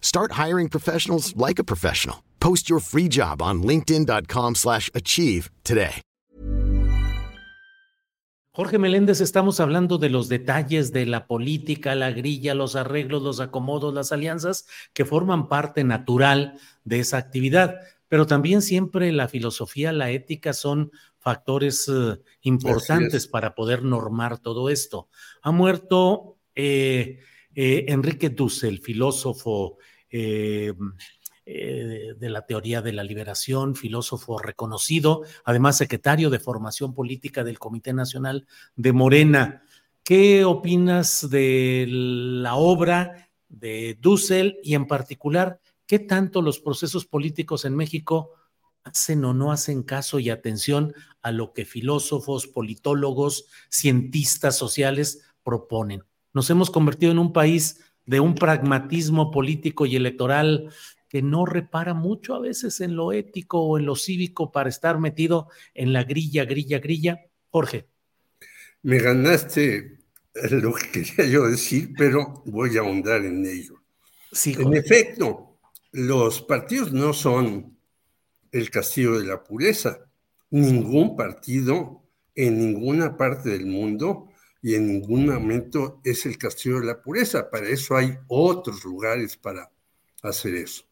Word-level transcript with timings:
Start 0.00 0.32
hiring 0.32 0.70
professionals 0.70 1.36
like 1.36 1.58
a 1.58 1.64
professional. 1.64 2.22
Post 2.40 2.70
your 2.70 2.80
free 2.80 3.08
job 3.08 3.42
on 3.42 3.62
linkedin.com/achieve 3.62 4.54
slash 4.54 4.90
achieve 4.94 5.50
today. 5.62 6.02
Jorge 8.56 8.78
Meléndez, 8.78 9.20
estamos 9.20 9.60
hablando 9.60 9.98
de 9.98 10.08
los 10.08 10.30
detalles 10.30 10.90
de 10.90 11.04
la 11.04 11.26
política, 11.26 11.94
la 11.94 12.10
grilla, 12.10 12.54
los 12.54 12.74
arreglos, 12.74 13.22
los 13.22 13.38
acomodos, 13.38 13.92
las 13.92 14.12
alianzas 14.12 14.66
que 14.94 15.04
forman 15.04 15.46
parte 15.48 15.84
natural 15.84 16.58
de 16.82 17.00
esa 17.00 17.18
actividad. 17.18 17.80
Pero 18.08 18.26
también 18.26 18.62
siempre 18.62 19.12
la 19.12 19.28
filosofía, 19.28 19.92
la 19.92 20.10
ética 20.10 20.54
son 20.54 20.90
factores 21.18 21.86
eh, 21.88 22.18
importantes 22.40 23.26
para 23.26 23.54
poder 23.54 23.82
normar 23.82 24.38
todo 24.38 24.70
esto. 24.70 25.10
Ha 25.42 25.50
muerto 25.50 26.38
eh, 26.54 27.20
eh, 27.56 27.86
Enrique 27.88 28.28
Dussel, 28.28 28.80
filósofo 28.80 29.78
eh, 30.10 30.74
eh, 31.46 32.12
de 32.18 32.28
la 32.28 32.44
teoría 32.44 32.82
de 32.82 32.92
la 32.92 33.02
liberación, 33.02 33.74
filósofo 33.74 34.38
reconocido, 34.38 35.22
además 35.42 35.78
secretario 35.78 36.28
de 36.28 36.38
formación 36.38 36.92
política 36.92 37.44
del 37.44 37.58
Comité 37.58 37.94
Nacional 37.94 38.46
de 38.76 38.92
Morena. 38.92 39.62
¿Qué 40.02 40.44
opinas 40.44 41.30
de 41.30 41.86
la 41.88 42.56
obra 42.56 43.30
de 43.48 43.96
Dussel 44.02 44.58
y 44.62 44.74
en 44.74 44.86
particular, 44.86 45.58
qué 45.86 45.98
tanto 45.98 46.42
los 46.42 46.60
procesos 46.60 47.06
políticos 47.06 47.64
en 47.64 47.74
México 47.74 48.32
hacen 48.84 49.24
o 49.24 49.32
no 49.32 49.50
hacen 49.50 49.82
caso 49.82 50.18
y 50.18 50.28
atención 50.28 50.92
a 51.22 51.32
lo 51.32 51.54
que 51.54 51.64
filósofos, 51.64 52.46
politólogos, 52.46 53.46
cientistas 53.70 54.58
sociales 54.58 55.22
proponen? 55.42 56.02
Nos 56.36 56.50
hemos 56.50 56.70
convertido 56.70 57.12
en 57.12 57.18
un 57.18 57.32
país 57.32 57.80
de 58.04 58.20
un 58.20 58.34
pragmatismo 58.34 59.30
político 59.30 59.86
y 59.86 59.96
electoral 59.96 60.68
que 61.08 61.22
no 61.22 61.46
repara 61.46 61.94
mucho 61.94 62.34
a 62.34 62.40
veces 62.40 62.82
en 62.82 62.94
lo 62.94 63.12
ético 63.12 63.62
o 63.62 63.78
en 63.78 63.86
lo 63.86 63.96
cívico 63.96 64.52
para 64.52 64.68
estar 64.68 65.00
metido 65.00 65.48
en 65.72 65.94
la 65.94 66.04
grilla, 66.04 66.44
grilla, 66.44 66.78
grilla. 66.78 67.22
Jorge. 67.48 67.88
Me 68.82 68.98
ganaste 68.98 70.00
lo 70.50 70.74
que 70.74 70.90
quería 70.90 71.24
yo 71.24 71.48
decir, 71.48 71.94
pero 71.96 72.42
voy 72.44 72.76
a 72.76 72.80
ahondar 72.80 73.24
en 73.24 73.46
ello. 73.46 73.80
Sí, 74.30 74.54
en 74.58 74.74
efecto, 74.74 75.58
los 75.92 76.42
partidos 76.42 76.92
no 76.92 77.14
son 77.14 77.78
el 78.52 78.68
castigo 78.68 79.18
de 79.18 79.24
la 79.24 79.42
pureza. 79.42 80.00
Ningún 80.50 81.16
partido 81.16 82.02
en 82.34 82.58
ninguna 82.58 83.16
parte 83.16 83.48
del 83.48 83.64
mundo 83.64 84.28
y 84.66 84.74
en 84.74 84.88
ningún 84.88 85.26
momento 85.26 86.00
es 86.02 86.26
el 86.26 86.36
castillo 86.38 86.80
de 86.80 86.86
la 86.86 87.00
pureza. 87.00 87.48
Para 87.48 87.68
eso 87.68 87.96
hay 87.96 88.18
otros 88.26 88.84
lugares 88.84 89.36
para 89.36 89.70
hacer 90.22 90.56
eso. 90.56 90.82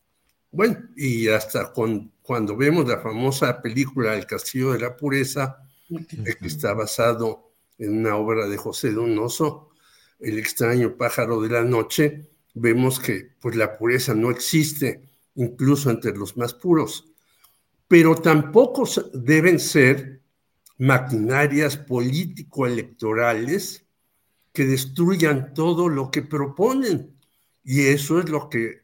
Bueno, 0.52 0.78
y 0.94 1.26
hasta 1.26 1.72
con, 1.72 2.12
cuando 2.22 2.56
vemos 2.56 2.86
la 2.86 3.00
famosa 3.00 3.60
película 3.60 4.14
El 4.14 4.26
castillo 4.26 4.74
de 4.74 4.78
la 4.78 4.96
pureza, 4.96 5.58
que 5.88 6.46
está 6.46 6.72
basado 6.72 7.50
en 7.76 7.98
una 7.98 8.14
obra 8.14 8.46
de 8.46 8.56
José 8.56 8.92
Donoso, 8.92 9.70
El 10.20 10.38
extraño 10.38 10.96
pájaro 10.96 11.40
de 11.40 11.48
la 11.48 11.64
noche, 11.64 12.30
vemos 12.54 13.00
que 13.00 13.32
pues 13.40 13.56
la 13.56 13.76
pureza 13.76 14.14
no 14.14 14.30
existe 14.30 15.02
incluso 15.34 15.90
entre 15.90 16.16
los 16.16 16.36
más 16.36 16.54
puros, 16.54 17.10
pero 17.88 18.14
tampoco 18.14 18.84
deben 19.14 19.58
ser 19.58 20.20
maquinarias 20.78 21.76
político-electorales 21.76 23.86
que 24.52 24.64
destruyan 24.64 25.54
todo 25.54 25.88
lo 25.88 26.10
que 26.10 26.22
proponen. 26.22 27.16
Y 27.62 27.86
eso 27.86 28.20
es 28.20 28.28
lo 28.28 28.48
que 28.48 28.82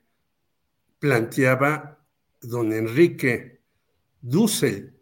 planteaba 0.99 2.05
don 2.41 2.73
Enrique 2.73 3.61
Dussel. 4.21 4.97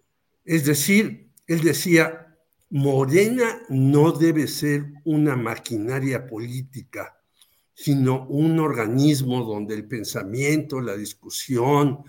Es 0.44 0.64
decir, 0.64 1.30
él 1.46 1.60
decía, 1.60 2.36
Morena 2.70 3.60
no 3.68 4.12
debe 4.12 4.46
ser 4.46 4.92
una 5.04 5.36
maquinaria 5.36 6.26
política, 6.26 7.20
sino 7.72 8.26
un 8.26 8.58
organismo 8.58 9.44
donde 9.44 9.74
el 9.74 9.86
pensamiento, 9.86 10.80
la 10.80 10.96
discusión, 10.96 12.02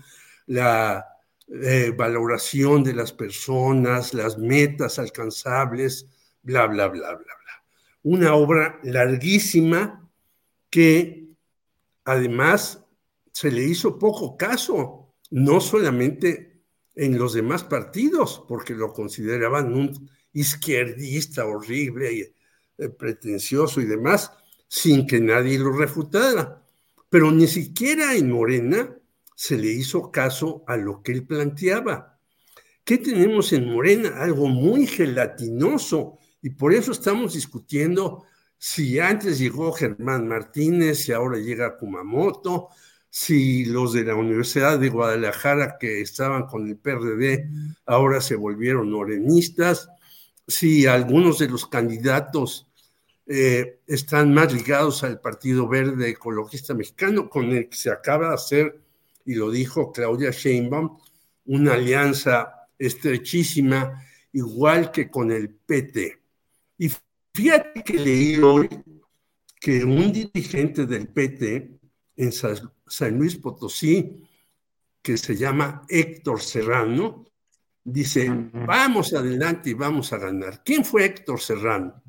la 0.46 1.06
eh, 1.52 1.92
valoración 1.96 2.84
de 2.84 2.94
las 2.94 3.12
personas, 3.12 4.14
las 4.14 4.38
metas 4.38 5.00
alcanzables, 5.00 6.06
bla, 6.42 6.68
bla, 6.68 6.86
bla, 6.86 7.08
bla, 7.08 7.18
bla. 7.18 7.64
Una 8.04 8.34
obra 8.34 8.78
larguísima 8.84 10.08
que 10.70 11.26
además 12.04 12.84
se 13.32 13.50
le 13.50 13.64
hizo 13.64 13.98
poco 13.98 14.36
caso, 14.36 15.12
no 15.30 15.60
solamente 15.60 16.62
en 16.94 17.18
los 17.18 17.32
demás 17.32 17.64
partidos, 17.64 18.44
porque 18.46 18.74
lo 18.74 18.92
consideraban 18.92 19.74
un 19.74 20.08
izquierdista 20.32 21.46
horrible 21.46 22.12
y 22.12 22.20
eh, 22.78 22.88
pretencioso 22.90 23.80
y 23.80 23.86
demás, 23.86 24.30
sin 24.68 25.04
que 25.04 25.20
nadie 25.20 25.58
lo 25.58 25.72
refutara. 25.72 26.64
Pero 27.08 27.32
ni 27.32 27.48
siquiera 27.48 28.14
en 28.14 28.30
Morena 28.30 28.99
se 29.40 29.56
le 29.56 29.68
hizo 29.68 30.10
caso 30.10 30.64
a 30.66 30.76
lo 30.76 31.02
que 31.02 31.12
él 31.12 31.24
planteaba. 31.24 32.18
¿Qué 32.84 32.98
tenemos 32.98 33.54
en 33.54 33.72
Morena? 33.72 34.22
Algo 34.22 34.48
muy 34.48 34.86
gelatinoso 34.86 36.18
y 36.42 36.50
por 36.50 36.74
eso 36.74 36.92
estamos 36.92 37.32
discutiendo 37.32 38.24
si 38.58 38.98
antes 38.98 39.38
llegó 39.38 39.72
Germán 39.72 40.28
Martínez 40.28 41.08
y 41.08 41.12
ahora 41.12 41.38
llega 41.38 41.78
Kumamoto, 41.78 42.68
si 43.08 43.64
los 43.64 43.94
de 43.94 44.04
la 44.04 44.14
Universidad 44.14 44.78
de 44.78 44.90
Guadalajara 44.90 45.78
que 45.80 46.02
estaban 46.02 46.44
con 46.44 46.68
el 46.68 46.76
PRD 46.76 47.48
ahora 47.86 48.20
se 48.20 48.36
volvieron 48.36 48.92
morenistas, 48.92 49.88
si 50.46 50.84
algunos 50.84 51.38
de 51.38 51.48
los 51.48 51.66
candidatos 51.66 52.68
eh, 53.24 53.80
están 53.86 54.34
más 54.34 54.52
ligados 54.52 55.02
al 55.02 55.18
Partido 55.18 55.66
Verde 55.66 56.10
Ecologista 56.10 56.74
Mexicano, 56.74 57.30
con 57.30 57.46
el 57.52 57.70
que 57.70 57.76
se 57.78 57.90
acaba 57.90 58.28
de 58.28 58.34
hacer 58.34 58.89
y 59.24 59.34
lo 59.34 59.50
dijo 59.50 59.92
Claudia 59.92 60.30
Sheinbaum, 60.30 60.98
una 61.46 61.74
alianza 61.74 62.68
estrechísima, 62.78 64.04
igual 64.32 64.90
que 64.90 65.10
con 65.10 65.30
el 65.30 65.50
PT. 65.50 66.20
Y 66.78 66.90
fíjate 67.34 67.82
que 67.82 67.94
leí 67.94 68.36
hoy 68.38 68.68
que 69.60 69.84
un 69.84 70.12
dirigente 70.12 70.86
del 70.86 71.08
PT 71.08 71.78
en 72.16 72.32
San 72.32 73.18
Luis 73.18 73.36
Potosí, 73.36 74.24
que 75.02 75.16
se 75.16 75.36
llama 75.36 75.82
Héctor 75.88 76.40
Serrano, 76.40 77.26
dice, 77.84 78.30
vamos 78.52 79.12
adelante 79.12 79.70
y 79.70 79.74
vamos 79.74 80.12
a 80.12 80.18
ganar. 80.18 80.62
¿Quién 80.64 80.84
fue 80.84 81.04
Héctor 81.04 81.40
Serrano? 81.40 82.02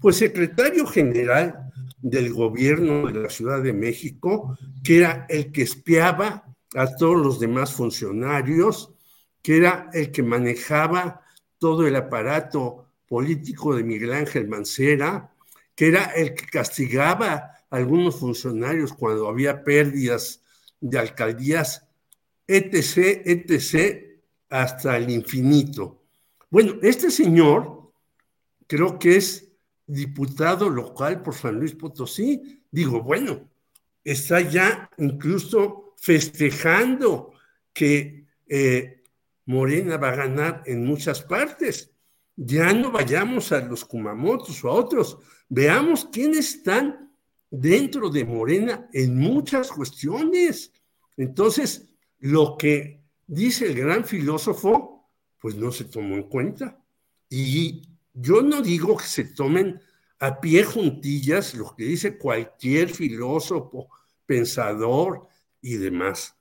Pues 0.00 0.16
secretario 0.16 0.86
general 0.86 1.72
del 2.08 2.32
gobierno 2.32 3.08
de 3.08 3.20
la 3.20 3.28
Ciudad 3.28 3.60
de 3.60 3.72
México, 3.72 4.56
que 4.84 4.98
era 4.98 5.26
el 5.28 5.50
que 5.50 5.62
espiaba 5.62 6.44
a 6.76 6.96
todos 6.96 7.16
los 7.16 7.40
demás 7.40 7.72
funcionarios, 7.72 8.94
que 9.42 9.56
era 9.56 9.90
el 9.92 10.12
que 10.12 10.22
manejaba 10.22 11.22
todo 11.58 11.84
el 11.84 11.96
aparato 11.96 12.86
político 13.08 13.74
de 13.74 13.82
Miguel 13.82 14.12
Ángel 14.12 14.46
Mancera, 14.46 15.32
que 15.74 15.88
era 15.88 16.04
el 16.04 16.34
que 16.34 16.46
castigaba 16.46 17.34
a 17.34 17.64
algunos 17.70 18.20
funcionarios 18.20 18.92
cuando 18.92 19.28
había 19.28 19.64
pérdidas 19.64 20.42
de 20.80 21.00
alcaldías, 21.00 21.88
etc., 22.46 23.22
etc., 23.26 24.20
hasta 24.48 24.96
el 24.96 25.10
infinito. 25.10 26.04
Bueno, 26.50 26.74
este 26.82 27.10
señor 27.10 27.90
creo 28.68 28.96
que 28.96 29.16
es 29.16 29.45
diputado 29.86 30.68
local 30.68 31.22
por 31.22 31.34
San 31.34 31.58
Luis 31.58 31.74
Potosí. 31.74 32.62
Digo, 32.70 33.02
bueno, 33.02 33.48
está 34.02 34.40
ya 34.40 34.90
incluso 34.98 35.94
festejando 35.96 37.32
que 37.72 38.26
eh, 38.48 39.02
Morena 39.46 39.96
va 39.96 40.10
a 40.10 40.16
ganar 40.16 40.62
en 40.66 40.84
muchas 40.84 41.22
partes. 41.22 41.90
Ya 42.36 42.72
no 42.72 42.90
vayamos 42.90 43.52
a 43.52 43.60
los 43.60 43.84
Kumamotos 43.84 44.62
o 44.64 44.68
a 44.68 44.72
otros, 44.72 45.18
veamos 45.48 46.06
quiénes 46.12 46.56
están 46.56 47.12
dentro 47.50 48.10
de 48.10 48.24
Morena 48.24 48.88
en 48.92 49.16
muchas 49.16 49.70
cuestiones. 49.70 50.72
Entonces, 51.16 51.86
lo 52.18 52.56
que 52.58 53.02
dice 53.26 53.66
el 53.66 53.76
gran 53.76 54.04
filósofo, 54.04 55.08
pues 55.40 55.54
no 55.54 55.70
se 55.72 55.84
tomó 55.84 56.16
en 56.16 56.24
cuenta. 56.24 56.78
Y 57.30 57.82
yo 58.16 58.40
no 58.42 58.62
digo 58.62 58.96
que 58.96 59.04
se 59.04 59.24
tomen 59.24 59.80
a 60.18 60.40
pie 60.40 60.64
juntillas 60.64 61.54
lo 61.54 61.74
que 61.76 61.84
dice 61.84 62.16
cualquier 62.16 62.88
filósofo, 62.88 63.88
pensador 64.24 65.28
y 65.60 65.74
demás, 65.74 66.34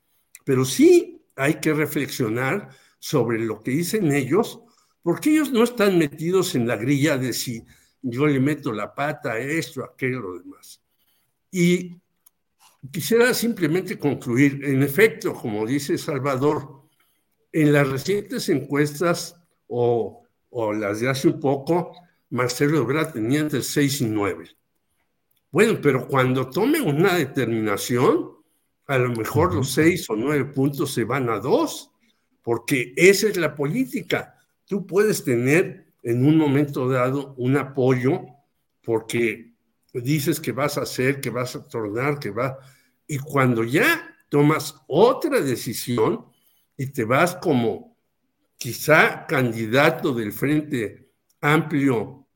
pero 0.45 0.63
sí 0.63 1.22
hay 1.36 1.56
que 1.56 1.74
reflexionar 1.74 2.69
sobre 2.98 3.39
lo 3.39 3.62
que 3.62 3.72
dicen 3.72 4.12
ellos, 4.13 4.62
porque 5.04 5.31
ellos 5.31 5.51
no 5.51 5.63
están 5.63 5.98
metidos 5.98 6.56
en 6.56 6.68
la 6.68 6.77
grilla 6.77 7.18
de 7.18 7.33
si 7.33 7.66
yo 8.01 8.25
le 8.25 8.39
meto 8.39 8.72
la 8.72 8.95
pata 8.95 9.33
a 9.33 9.39
esto, 9.39 9.83
a 9.83 9.88
aquello, 9.88 10.22
lo 10.22 10.39
demás. 10.39 10.81
Y 11.51 12.01
quisiera 12.92 13.33
simplemente 13.33 14.00
concluir, 14.00 14.63
en 14.63 14.81
efecto, 14.81 15.33
como 15.33 15.66
dice 15.66 15.98
Salvador, 15.98 16.83
en 17.51 17.74
las 17.74 17.88
recientes 17.88 18.48
encuestas 18.50 19.36
o, 19.68 20.25
las 20.74 21.00
de 21.00 21.10
hace 21.10 21.28
un 21.28 21.40
poco, 21.40 21.92
Marcelo 22.30 22.80
Ebrard 22.80 23.13
tenía 23.13 23.40
entre 23.40 23.62
6 23.62 24.02
y 24.02 24.06
9. 24.06 24.50
Bueno, 25.52 25.80
pero 25.81 26.07
cuando 26.07 26.50
tome 26.50 26.81
una 26.81 27.16
determinación, 27.16 28.31
a 28.88 28.98
lo 28.98 29.10
mejor 29.10 29.54
los 29.54 29.72
6 29.72 30.10
o 30.10 30.16
9 30.16 30.46
puntos 30.46 30.94
se 30.94 31.04
van 31.04 31.30
a 31.30 31.40
2, 31.40 31.92
porque 32.42 32.94
esa 32.96 33.28
es 33.28 33.38
la 33.38 33.56
política. 33.56 34.36
Tú 34.66 34.86
puedes 34.86 35.24
tener 35.24 35.94
en 36.04 36.25
un 36.25 36.38
momento 36.38 36.88
dado 36.88 37.34
un 37.38 37.58
apoyo 37.58 38.22
porque 38.84 39.54
dices 39.94 40.40
que 40.40 40.51
vas 40.51 40.78
a 40.78 40.81
hacer, 40.81 41.19
que 41.19 41.30
vas 41.30 41.56
a 41.56 41.63
tornar, 41.63 42.19
que 42.19 42.30
va... 42.30 42.60
Y 43.08 43.18
cuando 43.18 43.63
ya 43.63 44.16
tomas 44.30 44.75
otra 44.88 45.42
decisión 45.42 46.25
y 46.78 46.88
te 46.88 47.06
vas 47.06 47.36
como 47.36 47.94
quizá 48.57 49.25
candidato 49.25 50.13
del 50.13 50.31
Frente 50.31 51.10
Amplio 51.42 52.28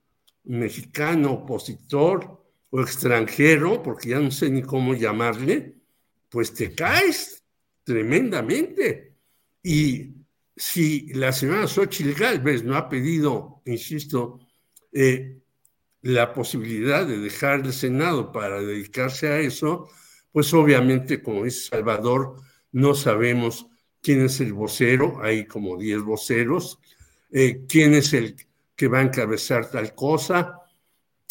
mexicano, 0.43 1.33
opositor 1.33 2.43
o 2.69 2.81
extranjero, 2.81 3.81
porque 3.81 4.09
ya 4.09 4.19
no 4.19 4.31
sé 4.31 4.49
ni 4.49 4.61
cómo 4.61 4.93
llamarle, 4.93 5.75
pues 6.29 6.53
te 6.53 6.73
caes 6.73 7.43
tremendamente. 7.83 9.15
Y 9.63 10.15
si 10.55 11.13
la 11.13 11.31
señora 11.31 11.67
Xochitl 11.67 12.13
Galvez 12.13 12.63
no 12.63 12.75
ha 12.75 12.87
pedido, 12.89 13.61
insisto, 13.65 14.39
eh, 14.91 15.39
la 16.01 16.33
posibilidad 16.33 17.05
de 17.05 17.17
dejar 17.17 17.61
el 17.61 17.73
Senado 17.73 18.31
para 18.31 18.61
dedicarse 18.61 19.27
a 19.27 19.39
eso, 19.39 19.89
pues 20.31 20.53
obviamente, 20.53 21.21
como 21.21 21.43
dice 21.43 21.69
Salvador, 21.69 22.35
no 22.71 22.93
sabemos 22.93 23.67
quién 24.01 24.21
es 24.21 24.39
el 24.39 24.53
vocero, 24.53 25.19
hay 25.21 25.45
como 25.45 25.77
10 25.77 26.01
voceros, 26.01 26.79
eh, 27.31 27.65
quién 27.67 27.93
es 27.93 28.13
el 28.13 28.35
que 28.75 28.87
va 28.87 28.99
a 28.99 29.03
encabezar 29.03 29.69
tal 29.69 29.93
cosa. 29.93 30.59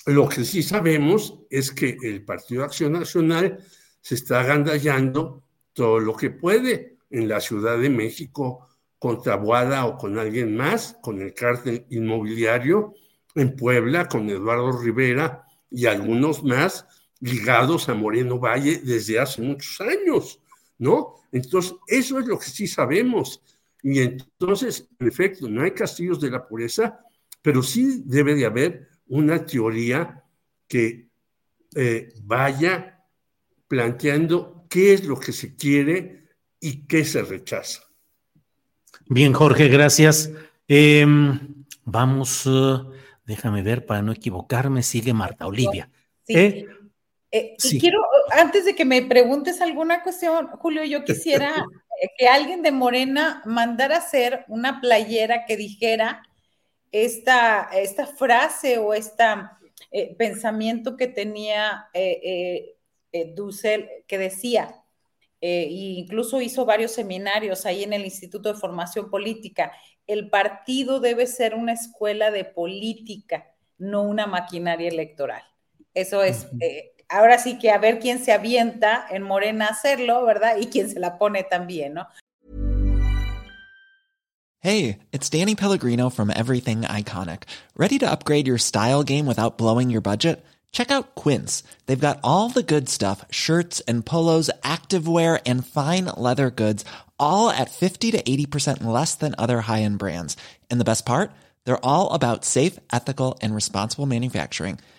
Lo 0.06 0.28
que 0.28 0.44
sí 0.44 0.62
sabemos 0.62 1.40
es 1.50 1.72
que 1.72 1.96
el 2.02 2.24
Partido 2.24 2.64
Acción 2.64 2.92
Nacional 2.92 3.58
se 4.00 4.14
está 4.14 4.40
agandallando 4.40 5.42
todo 5.72 6.00
lo 6.00 6.16
que 6.16 6.30
puede 6.30 6.98
en 7.10 7.28
la 7.28 7.40
Ciudad 7.40 7.78
de 7.78 7.90
México, 7.90 8.66
con 8.98 9.22
Tabuada 9.22 9.86
o 9.86 9.96
con 9.96 10.18
alguien 10.18 10.56
más, 10.56 10.96
con 11.00 11.20
el 11.20 11.32
cártel 11.32 11.86
inmobiliario 11.90 12.94
en 13.34 13.54
Puebla, 13.54 14.08
con 14.08 14.28
Eduardo 14.28 14.72
Rivera 14.72 15.44
y 15.70 15.86
algunos 15.86 16.42
más 16.42 16.86
ligados 17.20 17.88
a 17.88 17.94
Moreno 17.94 18.38
Valle 18.38 18.80
desde 18.82 19.18
hace 19.18 19.42
muchos 19.42 19.80
años, 19.80 20.40
¿no? 20.78 21.14
Entonces, 21.32 21.74
eso 21.86 22.18
es 22.18 22.26
lo 22.26 22.38
que 22.38 22.46
sí 22.46 22.66
sabemos. 22.66 23.42
Y 23.82 24.00
entonces, 24.00 24.88
en 24.98 25.08
efecto, 25.08 25.48
no 25.48 25.62
hay 25.62 25.72
castillos 25.72 26.20
de 26.20 26.30
la 26.30 26.46
pureza, 26.46 27.00
pero 27.42 27.62
sí 27.62 28.02
debe 28.04 28.34
de 28.34 28.46
haber 28.46 28.88
una 29.06 29.44
teoría 29.44 30.24
que 30.66 31.08
eh, 31.74 32.12
vaya 32.22 33.04
planteando 33.66 34.66
qué 34.68 34.94
es 34.94 35.04
lo 35.04 35.18
que 35.18 35.32
se 35.32 35.54
quiere 35.54 36.28
y 36.60 36.86
qué 36.86 37.04
se 37.04 37.22
rechaza. 37.22 37.82
Bien, 39.06 39.32
Jorge, 39.32 39.68
gracias. 39.68 40.30
Em, 40.66 41.64
vamos, 41.84 42.44
uh, 42.46 42.90
déjame 43.24 43.62
ver 43.62 43.86
para 43.86 44.02
no 44.02 44.12
equivocarme, 44.12 44.82
sigue 44.82 45.14
Marta 45.14 45.46
Olivia. 45.46 45.90
Sí, 46.26 46.34
¿Eh? 46.34 46.66
Eh, 47.30 47.56
y 47.62 47.78
quiero, 47.78 48.00
antes 48.30 48.64
de 48.64 48.74
que 48.74 48.84
me 48.84 49.02
preguntes 49.02 49.60
alguna 49.60 50.02
cuestión, 50.02 50.48
Julio, 50.48 50.84
yo 50.84 51.04
quisiera 51.04 51.66
que 52.16 52.28
alguien 52.28 52.62
de 52.62 52.72
Morena 52.72 53.42
mandara 53.44 53.98
hacer 53.98 54.44
una 54.48 54.80
playera 54.80 55.44
que 55.44 55.56
dijera 55.56 56.22
esta, 56.92 57.68
esta 57.72 58.06
frase 58.06 58.78
o 58.78 58.94
este 58.94 59.24
pensamiento 60.16 60.96
que 60.96 61.08
tenía 61.08 61.90
Dussel, 63.34 63.88
que 64.06 64.18
decía, 64.18 64.78
eh, 65.40 65.68
incluso 65.70 66.40
hizo 66.40 66.64
varios 66.64 66.92
seminarios 66.92 67.64
ahí 67.64 67.84
en 67.84 67.92
el 67.92 68.04
Instituto 68.04 68.52
de 68.52 68.58
Formación 68.58 69.08
Política. 69.10 69.72
El 70.06 70.30
partido 70.30 71.00
debe 71.00 71.26
ser 71.26 71.54
una 71.54 71.72
escuela 71.72 72.30
de 72.30 72.44
política, 72.44 73.54
no 73.76 74.02
una 74.02 74.26
maquinaria 74.26 74.88
electoral. 74.88 75.42
Eso 75.94 76.22
es, 76.22 76.48
eh, 76.60 76.92
ahora 77.08 77.38
sí 77.38 77.58
que 77.58 77.70
a 77.70 77.78
ver 77.78 77.98
quién 78.00 78.22
se 78.22 78.32
avienta 78.32 79.06
en 79.10 79.22
Morena 79.22 79.66
a 79.66 79.70
hacerlo, 79.70 80.24
¿verdad? 80.24 80.56
Y 80.60 80.66
quién 80.66 80.88
se 80.88 81.00
la 81.00 81.18
pone 81.18 81.42
también, 81.42 81.94
¿no? 81.94 82.06
Hey, 84.60 84.98
it's 85.12 85.30
Danny 85.30 85.54
Pellegrino 85.54 86.10
from 86.10 86.30
Everything 86.30 86.82
Iconic. 86.82 87.44
¿Ready 87.76 87.96
to 87.98 88.10
upgrade 88.10 88.48
your 88.48 88.58
style 88.58 89.04
game 89.04 89.24
without 89.24 89.56
blowing 89.56 89.88
your 89.88 90.00
budget? 90.00 90.44
Check 90.72 90.90
out 90.90 91.14
Quince. 91.14 91.62
They've 91.86 91.98
got 91.98 92.18
all 92.24 92.48
the 92.48 92.64
good 92.64 92.88
stuff 92.88 93.24
shirts 93.30 93.80
and 93.86 94.04
polos, 94.04 94.50
activewear, 94.62 95.40
and 95.46 95.64
fine 95.64 96.06
leather 96.06 96.50
goods, 96.50 96.84
all 97.20 97.50
at 97.50 97.70
50 97.70 98.10
to 98.10 98.22
80% 98.22 98.82
less 98.84 99.14
than 99.14 99.36
other 99.38 99.60
high 99.60 99.82
end 99.82 99.98
brands. 99.98 100.36
And 100.70 100.80
the 100.80 100.84
best 100.84 101.06
part? 101.06 101.30
They're 101.64 101.84
all 101.84 102.12
about 102.12 102.44
safe, 102.44 102.78
ethical, 102.92 103.38
and 103.40 103.54
responsible 103.54 104.06
manufacturing. 104.06 104.80